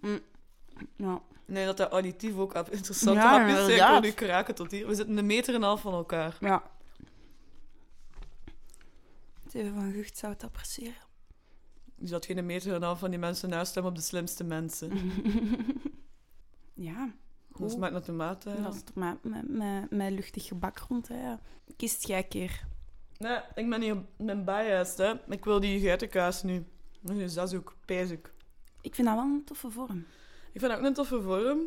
[0.03, 0.21] Mm.
[0.97, 1.23] Ja.
[1.45, 3.97] Nee, dat dat auditief ook af- interessante Ja.
[3.97, 4.87] Ik nu kraken tot hier.
[4.87, 6.37] We zitten een meter en een half van elkaar.
[6.41, 6.63] ja.
[9.45, 10.95] Het even van guchtzout appreciëren.
[11.99, 14.45] Je zat geen meter en een half van die mensen naast hem op de slimste
[14.45, 14.93] mensen.
[16.75, 17.05] Ja,
[17.49, 17.71] Dat goed.
[17.71, 18.63] smaakt naar tomaten.
[18.63, 21.09] dat is toch met, met, met, luchtig gebak rond.
[21.09, 21.35] Hè.
[21.77, 22.67] Kiest jij een keer.
[23.19, 25.13] Nee, ik ben hier mijn biased, hè.
[25.33, 26.65] Ik wil die geitenkaas nu.
[27.01, 28.33] Dus dat is ook pijzik.
[28.83, 30.07] Ik vind dat wel een toffe vorm.
[30.53, 31.59] Ik vind dat ook een toffe vorm.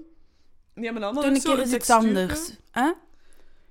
[0.74, 2.52] Die hebben allemaal Toen een keer is iets anders.
[2.74, 2.96] Ja?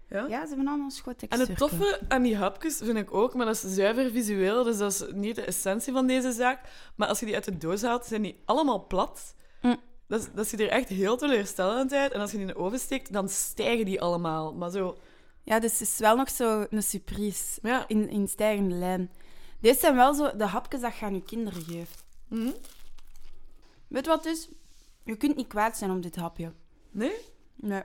[0.08, 1.48] Ja, ze hebben allemaal een schoot En textuur.
[1.48, 4.92] het toffe aan die hapjes vind ik ook, maar dat is zuiver visueel, dus dat
[4.92, 6.60] is niet de essentie van deze zaak.
[6.96, 9.34] Maar als je die uit de doos haalt, zijn die allemaal plat.
[9.62, 9.76] Mm.
[10.06, 12.12] Dat, is- dat ziet er echt heel teleurstellend uit.
[12.12, 14.54] En als je die in de oven steekt, dan stijgen die allemaal.
[14.54, 14.96] Maar zo,
[15.42, 17.58] Ja, dus het is wel nog zo een surprise.
[17.62, 17.84] ja.
[17.88, 19.10] In, in stijgende lijn.
[19.60, 22.04] Deze zijn wel zo de hapjes dat je aan je kinderen geeft.
[22.28, 22.50] Mhm.
[23.88, 24.48] Weet wat het is?
[25.04, 26.52] Je kunt niet kwaad zijn om dit hapje.
[26.90, 27.12] Nee?
[27.54, 27.82] Nee.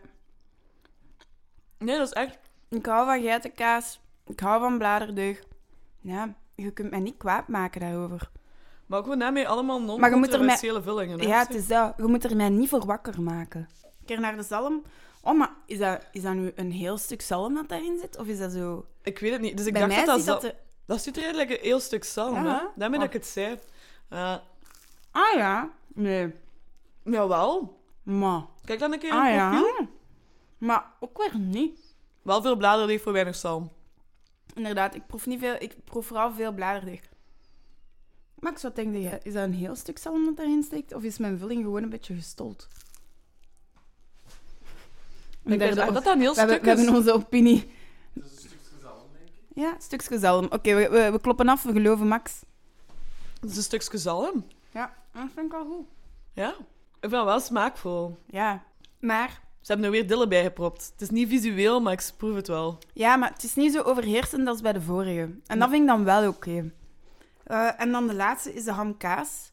[1.77, 2.37] Nee, dat is echt...
[2.69, 3.99] Ik hou van geitenkaas.
[4.25, 5.43] Ik hou van bladerdeug.
[6.01, 8.31] Ja, je kunt mij niet kwaad maken daarover.
[8.85, 11.19] Maar ook gewoon daarmee allemaal er non-controversiële vullingen.
[11.19, 11.25] hè.
[11.27, 11.93] Ja, het is dat.
[11.97, 13.69] Je moet er mij niet voor wakker maken.
[14.05, 14.83] Keer naar de zalm.
[15.23, 18.17] Oh, maar is dat, is dat nu een heel stuk zalm dat daarin zit?
[18.17, 18.85] Of is dat zo...
[19.03, 19.57] Ik weet het niet.
[19.57, 20.41] Dus ik Bij dacht mij dat dat...
[20.41, 20.43] dat...
[20.51, 22.49] er- Dat ziet eruit like een heel stuk zalm, Ja, hè?
[22.49, 22.65] hè?
[22.75, 23.05] Daarmee Oh.
[23.05, 23.59] dat ik het zei.
[24.09, 24.35] Uh,
[25.11, 25.69] Ah ja?
[25.93, 26.33] Nee.
[27.03, 27.79] jawel.
[28.03, 28.45] Maar...
[28.65, 29.49] Kijk dan een keer in Ah het ja?
[29.49, 29.87] profiel.
[30.57, 31.79] Maar ook weer niet.
[32.21, 33.71] Wel veel bladerdeeg voor weinig zalm.
[34.55, 35.55] Inderdaad, ik proef niet veel.
[35.59, 37.01] Ik proef vooral veel bladerdeeg.
[38.39, 40.93] Maar ik zou denken, ja, is dat een heel stuk zalm dat erin steekt?
[40.93, 42.67] Of is mijn vulling gewoon een beetje gestold?
[45.45, 46.99] Ik denk dat dat een heel we, hebben, stuk we hebben is.
[46.99, 47.71] onze opinie.
[48.13, 49.33] Dat is een stukje zalm, denk ik.
[49.55, 50.45] Ja, een stukje zalm.
[50.45, 51.63] Oké, we, we, we kloppen af.
[51.63, 52.39] We geloven Max.
[53.41, 54.45] Dat is een stukje zalm.
[54.73, 55.85] Ja, dat vind ik wel goed.
[56.33, 56.49] Ja.
[56.49, 58.17] Ik vind het wel smaakvol.
[58.25, 58.63] Ja,
[58.99, 59.47] maar...
[59.61, 60.89] Ze hebben er weer dille bij gepropt.
[60.91, 62.77] Het is niet visueel, maar ik proef het wel.
[62.93, 65.29] Ja, maar het is niet zo overheersend als bij de vorige.
[65.45, 66.71] En dat vind ik dan wel oké.
[67.43, 69.51] Eh, en dan de laatste is de hamkaas.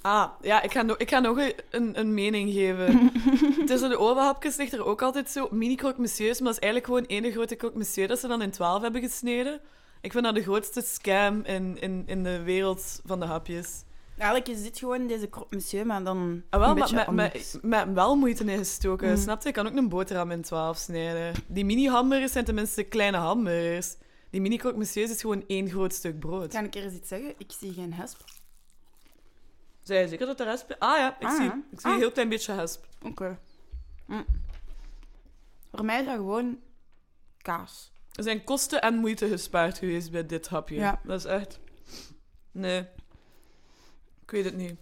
[0.00, 3.12] Ah, ja, ik ga, no- ik ga nog een, een, een mening geven.
[3.66, 6.84] Tussen de ovenhapjes ligt er ook altijd zo mini croque monsieurs, maar dat is eigenlijk
[6.92, 9.60] gewoon één grote croque monsieur dat ze dan in twaalf hebben gesneden.
[10.00, 13.82] Ik vind dat de grootste scam in, in, in de wereld van de hapjes.
[14.18, 17.06] Eigenlijk is dit gewoon deze croque monsieur, maar dan Ah, wel, een maar beetje met,
[17.06, 17.52] anders.
[17.52, 19.08] met, met wel moeite in gestoken.
[19.08, 19.16] Mm.
[19.16, 19.48] Snap je?
[19.48, 21.34] Ik kan ook een boterham in 12 snijden.
[21.46, 23.96] Die mini-hamburgers zijn tenminste kleine hamburgers.
[24.30, 26.52] Die mini croque monsieurs is gewoon één groot stuk brood.
[26.52, 27.34] Kan ik er eens iets zeggen?
[27.38, 28.20] Ik zie geen hesp.
[29.82, 30.66] Zei je zeker dat de rest...
[30.78, 31.62] Ah ja, ik Ah, zie, ja.
[31.70, 31.92] ik zie Ah.
[31.94, 32.84] een heel klein beetje hesp.
[33.02, 33.38] Oké.
[34.06, 34.24] Mm.
[35.72, 36.58] Voor mij is dat gewoon
[37.42, 37.92] kaas.
[38.12, 40.74] Er zijn kosten en moeite gespaard geweest bij dit hapje.
[40.74, 41.00] Ja.
[41.04, 41.58] Dat is echt...
[42.52, 42.86] Nee.
[44.28, 44.74] Ik weet het niet.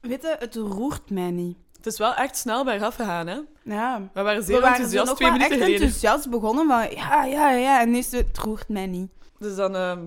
[0.00, 1.56] Weet je, het roert mij niet.
[1.76, 3.38] Het is wel echt snel bij gegaan, hè?
[3.62, 4.10] Ja.
[4.14, 5.86] We waren zeer We waren enthousiast nog twee wel minuten echt geleden.
[5.86, 7.80] enthousiast begonnen van ja, ja, ja.
[7.80, 9.10] En nu is het, het roert mij niet.
[9.38, 10.00] Dus dan, ehm,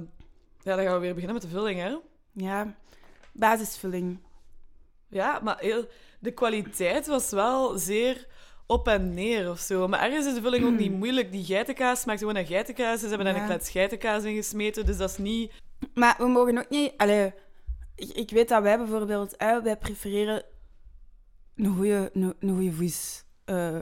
[0.63, 1.95] ja, dan gaan we weer beginnen met de vulling, hè?
[2.33, 2.75] Ja.
[3.33, 4.19] Basisvulling.
[5.09, 5.85] Ja, maar heel,
[6.19, 8.27] de kwaliteit was wel zeer
[8.67, 9.87] op en neer of zo.
[9.87, 11.31] Maar ergens is de vulling ook niet moeilijk.
[11.31, 12.99] Die geitenkaas smaakt gewoon naar geitenkaas.
[12.99, 13.41] Ze hebben daar Ja.
[13.41, 15.51] een klets geitenkaas in gesmeten, dus dat is niet...
[15.93, 16.93] Maar we mogen ook niet...
[16.97, 17.33] Allee,
[17.95, 19.35] ik, ik weet dat wij bijvoorbeeld...
[19.37, 20.43] Wij prefereren
[21.55, 23.23] een goede een, goeie vis.
[23.45, 23.81] eh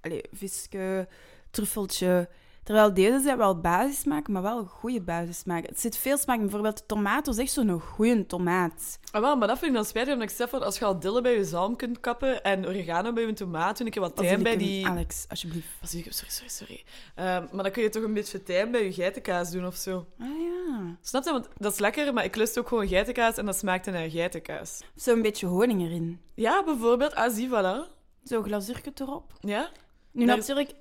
[0.00, 1.08] allee, visje,
[1.50, 2.28] truffeltje.
[2.68, 5.66] Terwijl deze zijn wel basissmaak, maar wel een goede basissmaak.
[5.66, 6.36] Het zit veel smaak.
[6.36, 6.42] in.
[6.42, 8.98] Bijvoorbeeld de tomaat was echt zo'n goede tomaat.
[9.10, 10.98] Ah, wel, maar dat vind ik dan spijtig, omdat ik zeg van, als je al
[11.00, 14.42] dille bij je zalm kunt kappen en oregano bij je tomaat, toen ik wat tijm
[14.42, 14.86] bij die...
[14.86, 15.66] Alex, alsjeblieft.
[15.82, 16.84] Sorry, sorry, sorry.
[17.14, 20.06] Ehm, maar dan kun je toch een beetje tijm bij je geitenkaas doen of zo.
[20.18, 20.96] Ah ja.
[21.00, 21.30] Snap je?
[21.30, 24.80] Want dat is lekker, maar ik lust ook gewoon geitenkaas en dat smaakte naar geitenkaas.
[24.94, 26.20] Zo'n beetje honing erin.
[26.34, 27.92] Ja, bijvoorbeeld, ah, zie, voilà.
[28.22, 29.32] Zo'n glazuurtje erop.
[29.40, 29.70] Ja?
[30.12, 30.76] Nu Daar is- natuurlijk,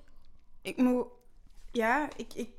[0.62, 1.06] ik moet...
[1.78, 2.50] Ja, ik, ik...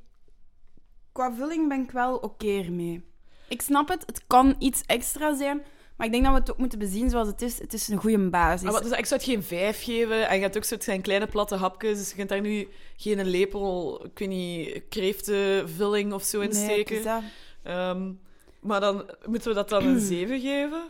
[1.11, 3.03] Qua vulling ben ik wel oké ermee.
[3.47, 5.61] Ik snap het, het kan iets extra zijn,
[5.97, 7.59] maar ik denk dat we het ook moeten bezien zoals het is.
[7.59, 8.67] Het is een goede basis.
[8.67, 10.27] Ah, wat- dus ik zou het geen vijf geven.
[10.29, 13.25] En je hebt ook het zijn kleine platte hapjes, dus je kunt daar nu geen
[13.25, 17.23] lepel, ik weet niet, kreeftenvulling of zo in Nee, steken.
[17.63, 18.11] Ehm,
[18.61, 20.83] maar dan moeten we dat dan een 7 geven?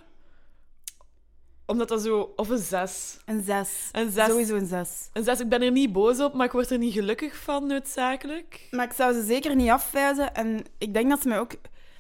[1.70, 2.34] Omdat dat zo...
[2.36, 3.18] Of een 6.
[3.26, 3.90] Een zes.
[3.92, 4.26] Een 6.
[4.28, 5.10] Sowieso een zes.
[5.14, 5.40] Een 6.
[5.40, 8.68] Ik ben er niet boos op, maar ik word er niet gelukkig van, noodzakelijk.
[8.72, 10.34] Maar ik zou ze zeker niet afwijzen.
[10.34, 11.52] En ik denk dat ze mij ook...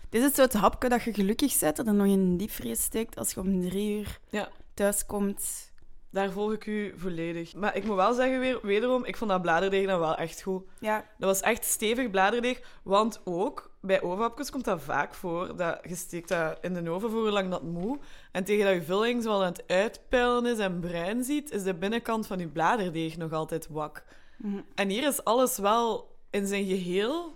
[0.10, 2.82] Dit is het soort hapje dat je gelukkig zet, dat er nog in een diepvries
[2.84, 4.50] steekt als je om drie uur Ja.
[4.74, 5.72] thuis komt.
[6.12, 7.56] daar volg ik u volledig.
[7.56, 10.64] Maar ik moet wel zeggen, weer, wederom, ik vond dat bladerdeeg dan wel echt goed.
[10.80, 15.56] Ja, Dat was echt stevig bladerdeeg, want ook bij ovenhapjes komt dat vaak voor.
[15.56, 18.00] Dat je steekt dat in de oven voor hoe lang dat moet.
[18.32, 21.74] En tegen dat je vulling zo aan het uitpeilen is en bruin ziet, is de
[21.74, 24.04] binnenkant van je bladerdeeg nog altijd wak.
[24.38, 24.62] Mhm.
[24.76, 27.36] En hier is alles wel in zijn geheel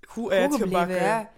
[0.00, 0.80] goed, goed uitgebakken.
[0.96, 1.28] gebleven.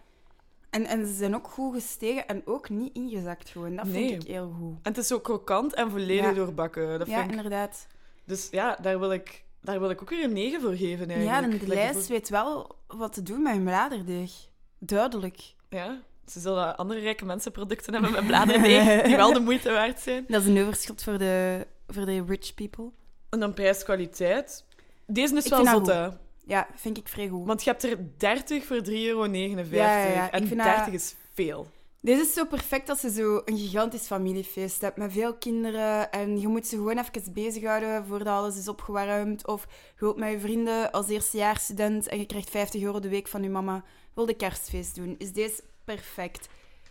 [0.70, 3.77] En, en ze zijn ook goed gestegen en ook niet ingezakt gewoon.
[3.77, 4.09] Dat Nee.
[4.09, 4.75] vind ik heel goed.
[4.83, 6.33] En het is zo krokant en volledig Ja.
[6.33, 6.99] doorbakken.
[6.99, 7.37] Dat Ja, vind ik...
[7.37, 7.87] inderdaad.
[8.25, 11.14] Dus ja, daar wil, ik, daar wil ik ook weer een 9 voor geven Ja,
[11.14, 11.53] eigenlijk.
[11.62, 14.33] en de lijst weet wel wat te doen met een bladerdeeg.
[14.79, 15.55] Duidelijk.
[15.68, 20.00] Ja, ze zullen andere rijke mensen producten hebben met bladerdeeg die wel de moeite waard
[20.00, 20.24] zijn.
[20.29, 22.90] Dat is een overschot voor de, voor de rich people.
[23.31, 24.64] En dan prijs-kwaliteit.
[25.07, 26.11] Deze is Ik wel vind dat zot, goed.
[26.12, 26.22] hè.
[26.55, 27.46] Ja, vind ik vrij goed.
[27.46, 29.24] Want je hebt er 30 voor 3,59 euro.
[29.27, 30.27] Ja, ja, ja.
[30.27, 31.66] Ik En vind 30 dat- is veel.
[32.05, 36.40] Deze is zo perfect als je zo een gigantisch familiefeest hebt met veel kinderen en
[36.40, 39.47] je moet ze gewoon even bezighouden voordat alles is opgewarmd.
[39.47, 43.29] Of je wilt met je vrienden als eerstejaarsstudent en je krijgt 50 euro de week
[43.29, 45.14] van je mama, wil de kerstfeest doen.
[45.19, 46.49] Is deze perfect.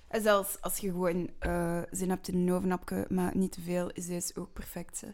[0.07, 3.91] En zelfs als je gewoon eh, zin hebt in een ovenapje, maar niet te veel,
[3.91, 5.01] is deze ook perfect.
[5.01, 5.07] Hè.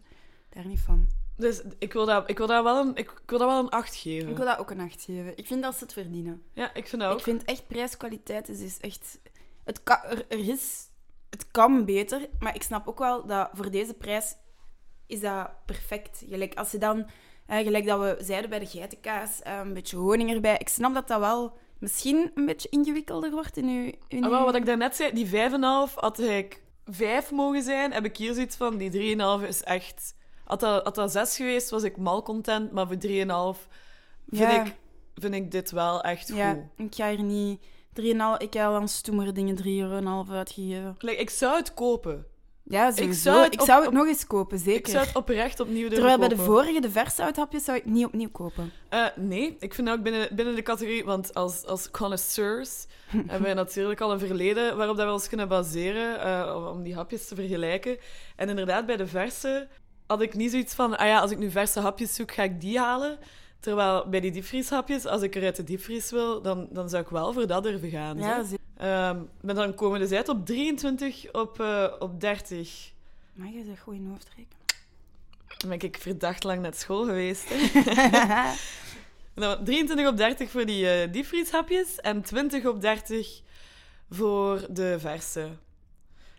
[0.49, 1.07] Daar niet van.
[1.37, 3.69] Dus ik wil dat, ik wil dat, wel, een, ik, ik wil dat wel een
[3.69, 4.29] 8 geven.
[4.29, 5.37] Ik wil dat ook een 8 geven.
[5.37, 6.41] Ik vind dat ze het verdienen.
[6.53, 7.17] Ja, ik vind dat ook.
[7.17, 9.19] Ik vind echt prijs-kwaliteit is, is echt...
[9.69, 10.87] Het kan, er, er is...
[11.29, 14.35] Het kan beter, maar ik snap ook wel dat voor deze prijs
[15.07, 16.23] is dat perfect.
[16.29, 17.09] Gelijk als je dan...
[17.47, 20.57] eh, gelijk dat we zeiden bij de geitenkaas, eh, een beetje honing erbij.
[20.57, 23.91] Ik snap dat dat wel misschien een beetje ingewikkelder wordt in uw...
[24.07, 27.91] In Ah, wat ik daarnet zei, die 5,5 had ik 5 mogen zijn.
[27.93, 30.15] Heb ik hier zoiets van, die 3,5 is echt...
[30.43, 32.71] Had dat, had dat 6 geweest, was ik mal content.
[32.71, 34.63] Maar voor 3,5 vind, Ja.
[34.65, 34.75] ik,
[35.15, 36.85] vind ik dit wel echt Ja, goed.
[36.87, 37.61] ik ga hier niet...
[38.01, 38.37] 3,5...
[38.37, 40.95] Ik heb al aan stoemere dingen 3,5 euro uitgegeven.
[40.99, 42.25] Like, ik zou het kopen.
[42.63, 43.09] Ja, sowieso.
[43.09, 44.79] Ik zou zou het het, op- nog op- eens kopen, zeker.
[44.79, 48.05] Ik zou het oprecht opnieuw durven Terwijl bij de vorige, de versouthapjes, zou ik niet
[48.05, 48.71] opnieuw kopen.
[48.89, 52.85] Eh, nee, ik vind ook binnen, binnen de categorie, want als, als connoisseurs
[53.27, 56.83] hebben wij natuurlijk al een verleden waarop dat we ons kunnen baseren eh, om- om
[56.83, 57.97] die hapjes te vergelijken.
[58.35, 59.67] En inderdaad, bij de verse
[60.07, 62.61] had ik niet zoiets van, ah ja, als ik nu verse hapjes zoek, ga ik
[62.61, 63.17] die halen.
[63.59, 67.09] Terwijl bij die diepvrieshapjes, als ik er uit de diepvries wil, dan, dan zou ik
[67.09, 68.17] wel voor dat durven gaan.
[68.17, 69.25] Ja, zeker.
[69.41, 72.91] maar dan komen we dus uit op 23 op, eh, op 30.
[73.33, 74.57] Maar je zegt goed in je hoofd rekenen.
[75.57, 77.45] Dan ben ik verdacht lang naar school geweest.
[77.49, 77.55] Hè.
[79.39, 83.41] Nou, 23 op 30 voor die eh diepvrieshapjes en 20 op 30
[84.09, 85.47] voor de verse.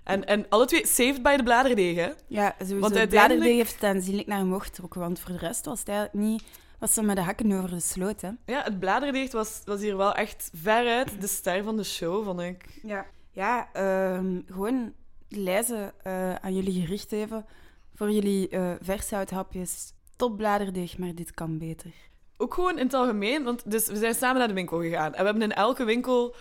[0.05, 2.11] En, en alle twee saved by de bladerdeeg, hè?
[2.27, 2.79] Ja, sowieso.
[2.81, 5.89] Want uiteindelijk- Bladerdeeg heeft het aanzienlijk naar omhoog getrokken, want voor de rest was het
[5.89, 6.43] eigenlijk niet...
[6.81, 8.31] Was ze met de hakken over de sloot, hè?
[8.47, 12.41] Ja, het bladerdeeg was, was hier wel echt veruit de ster van de show, vond
[12.41, 12.81] ik.
[12.83, 13.07] Ja.
[13.31, 14.93] Ja, ehm, gewoon
[15.29, 17.47] lijzen eh, aan jullie gericht even.
[17.95, 19.93] Voor jullie eh versouthapjes.
[20.17, 21.91] Top bladerdeeg, maar dit kan beter.
[22.37, 25.13] Ook gewoon in het algemeen, want dus we zijn samen naar de winkel gegaan.
[25.15, 26.35] En we hebben in elke winkel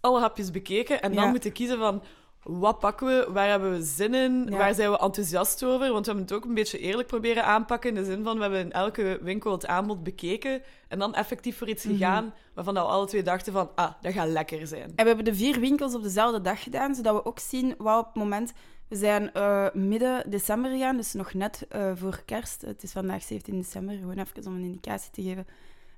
[0.00, 1.02] alle hapjes bekeken.
[1.02, 1.30] En dan Ja.
[1.30, 2.02] moeten kiezen van,
[2.46, 5.92] wat pakken we, waar hebben we zin in, waar zijn we enthousiast over?
[5.92, 7.90] Want we hebben het ook een beetje eerlijk proberen aanpakken.
[7.90, 10.62] In de zin van, we hebben in elke winkel het aanbod bekeken.
[10.88, 11.92] En dan effectief voor iets mhm.
[11.94, 14.82] gegaan waarvan we alle twee dachten van, ah, dat gaat lekker zijn.
[14.82, 17.98] En we hebben de vier winkels op dezelfde dag gedaan, zodat we ook zien wat
[17.98, 18.52] op het moment...
[18.88, 22.62] We zijn uh, midden december gegaan, dus nog net eh, voor kerst.
[22.62, 25.46] Het is vandaag 17 december, gewoon even om een indicatie te geven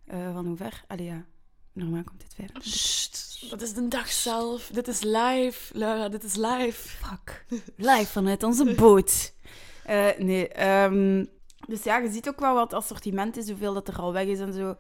[0.05, 0.85] eh, van hoe ver.
[0.87, 1.25] Allee,
[1.73, 4.71] normaal komt dit 25 dat is de dag zelf.
[4.73, 5.79] Dit is live.
[5.79, 6.89] Laura, dit is live.
[6.89, 7.45] Fuck.
[7.77, 9.33] Live vanuit onze boot.
[9.85, 11.25] Eh, nee, ehm,
[11.67, 14.41] dus ja, je ziet ook wel wat assortiment is, hoeveel dat er al weg is
[14.41, 14.77] en zo,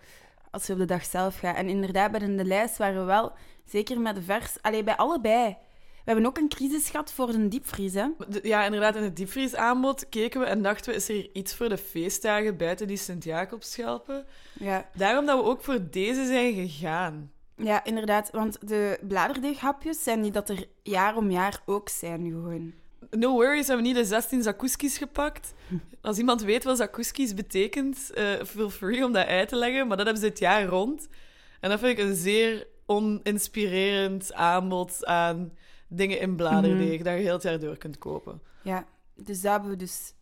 [0.50, 1.56] als je op de dag zelf gaat.
[1.56, 3.32] En inderdaad, bij de lijst waren we wel,
[3.64, 5.56] zeker met de vers, alleen bij allebei.
[6.04, 8.06] We hebben ook een crisis gehad voor een diepvries, hè.
[8.42, 11.68] Ja, inderdaad, in het diepvriesaanbod keken we en dachten we, is er hier iets voor
[11.68, 14.26] de feestdagen buiten die Sint-Jacobsschelpen?
[14.52, 14.88] Ja.
[14.94, 17.30] Daarom dat we ook voor deze zijn gegaan.
[17.58, 22.72] Ja, inderdaad, want de bladerdeeghapjes zijn die dat er jaar om jaar ook zijn, gewoon.
[23.10, 25.54] No worries, we hebben niet de 16 zakouskis gepakt.
[26.00, 29.86] Als iemand weet wat zakouskis betekent, eh feel free om dat uit te leggen.
[29.86, 31.08] Maar dat hebben ze het jaar rond.
[31.60, 35.52] En dat vind ik een zeer oninspirerend aanbod aan
[35.88, 38.42] dingen in bladerdeeg, dat je heel het jaar door kunt kopen.
[38.62, 40.14] Ja, dus dat hebben we dus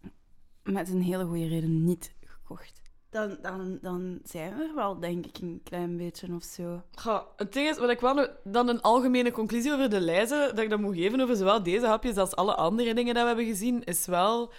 [0.63, 2.83] met een hele goede reden niet gekocht.
[3.17, 6.83] Dan, dan, dan zijn we er wel, denk ik, een klein beetje of zo.
[7.37, 10.71] Het ding is, wat ik wel dan een algemene conclusie over de lijzen, dat ik
[10.71, 13.85] dat moet geven over zowel deze hapjes als alle andere dingen dat we hebben gezien,
[13.85, 14.53] is wel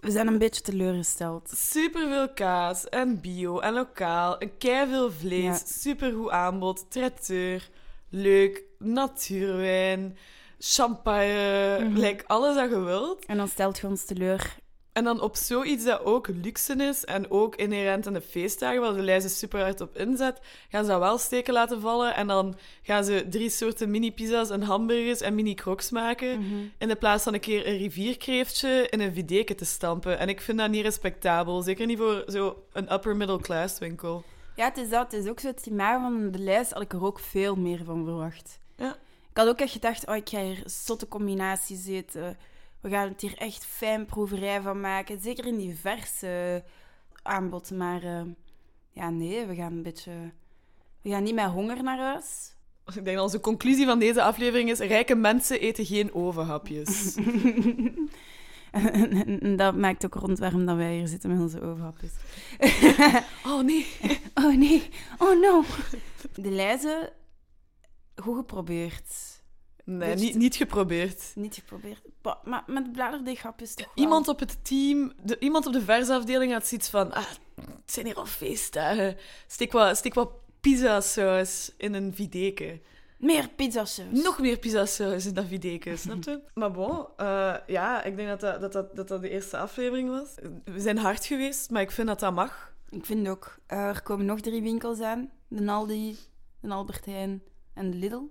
[0.00, 1.50] We zijn een beetje teleurgesteld.
[1.56, 4.52] superveel kaas en bio en lokaal, een
[4.88, 5.60] veel vlees, Ja.
[5.66, 7.68] supergoed aanbod, traiteur,
[8.08, 10.16] leuk, natuurwijn,
[10.58, 13.24] champagne, like alles dat je wilt.
[13.24, 14.56] En dan stelt je ons teleur.
[14.94, 18.94] En dan op zoiets dat ook luxe is en ook inherent aan de feestdagen, waar
[18.94, 22.14] de lijst er super hard op inzet, gaan ze dat wel steken laten vallen.
[22.14, 26.38] En dan gaan ze drie soorten mini-pizza's en hamburgers en mini-crocs maken.
[26.40, 26.54] Mhm.
[26.78, 30.18] In de plaats van een keer een rivierkreeftje in een videke te stampen.
[30.18, 31.62] En ik vind dat niet respectabel.
[31.62, 34.24] Zeker niet voor zo'n upper middle class winkel.
[34.56, 35.12] Ja, het is dat.
[35.12, 37.84] Het is ook zo het thema van de lijst had ik er ook veel meer
[37.84, 38.58] van verwacht.
[38.76, 38.96] Ja.
[39.30, 42.36] Ik had ook echt gedacht, oh, ik ga hier zotte combinaties eten.
[42.84, 45.20] We gaan het hier echt fijn proeverij van maken.
[45.20, 46.64] Zeker in die verse
[47.22, 47.70] aanbod.
[47.70, 48.22] Maar eh,
[48.90, 50.12] ja, nee, we gaan een beetje...
[51.02, 52.56] We gaan niet met honger naar huis.
[52.86, 57.16] Ik denk dat onze conclusie van deze aflevering is: rijke mensen eten geen ovenhapjes.
[58.70, 62.12] en, en dat maakt ook rond waarom dat wij hier zitten met onze overhapjes.
[63.46, 63.86] oh nee.
[64.34, 65.64] Oh nee, oh no.
[66.34, 67.12] De lijzen,
[68.16, 69.33] goed geprobeerd.
[69.84, 71.32] Nee, niet, niet geprobeerd.
[71.34, 72.00] Niet geprobeerd.
[72.44, 74.04] Maar met bladerdeeghapjes toch wel.
[74.04, 77.24] Iemand op het team, de, iemand op de versafdeling had zoiets van: ah,
[77.56, 79.16] het zijn hier al feestdagen.
[79.46, 82.80] Steek wat, steek wat pizzasaus in een videke.
[83.18, 84.22] Meer pizzasaus.
[84.22, 86.40] Nog meer pizzasaus in dat videke, snap je?
[86.54, 90.08] Maar bon, eh, ja, ik denk dat dat, dat, dat, dat dat de eerste aflevering
[90.08, 90.34] was.
[90.64, 92.72] We zijn hard geweest, maar ik vind dat dat mag.
[92.90, 93.58] Ik vind ook.
[93.66, 95.30] eh, er komen nog drie winkels aan.
[95.48, 96.16] De Aldi,
[96.60, 97.42] de Albert Heijn
[97.74, 98.22] en de Lidl.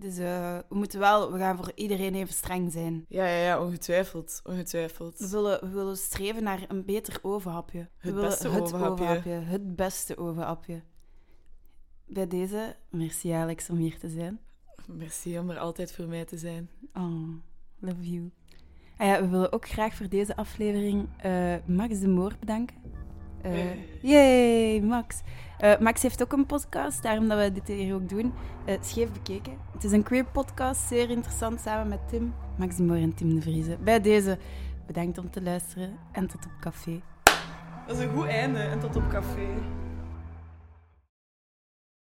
[0.00, 1.32] Dus eh, we moeten wel...
[1.32, 3.04] We gaan voor iedereen even streng zijn.
[3.08, 4.40] Ja, ja, ja, ongetwijfeld.
[4.44, 5.18] Ongetwijfeld.
[5.18, 7.78] We willen, we willen streven naar een beter ovenhapje.
[7.78, 9.30] We Het willen beste het ovenhapje.
[9.30, 10.82] Het beste ovenhapje.
[12.06, 14.40] Bij deze, merci Alex om hier te zijn.
[14.86, 16.70] Merci om er altijd voor mij te zijn.
[16.94, 17.28] Oh,
[17.78, 18.30] love you.
[18.96, 22.76] Ah ja, we willen ook graag voor deze aflevering eh, Max de Moor bedanken.
[23.52, 24.10] Eh.
[24.10, 25.20] Yay, Max.
[25.58, 28.32] Eh, Max heeft ook een podcast, daarom dat we dit hier ook doen.
[28.64, 29.52] Eh, scheef bekeken.
[29.72, 32.34] Het is een queer podcast, zeer interessant, samen met Tim.
[32.56, 33.84] Max de Moor en Tim de Vriezen.
[33.84, 34.38] Bij deze,
[34.86, 37.00] bedankt om te luisteren en tot op café.
[37.86, 39.48] Dat is een goed einde en tot op café.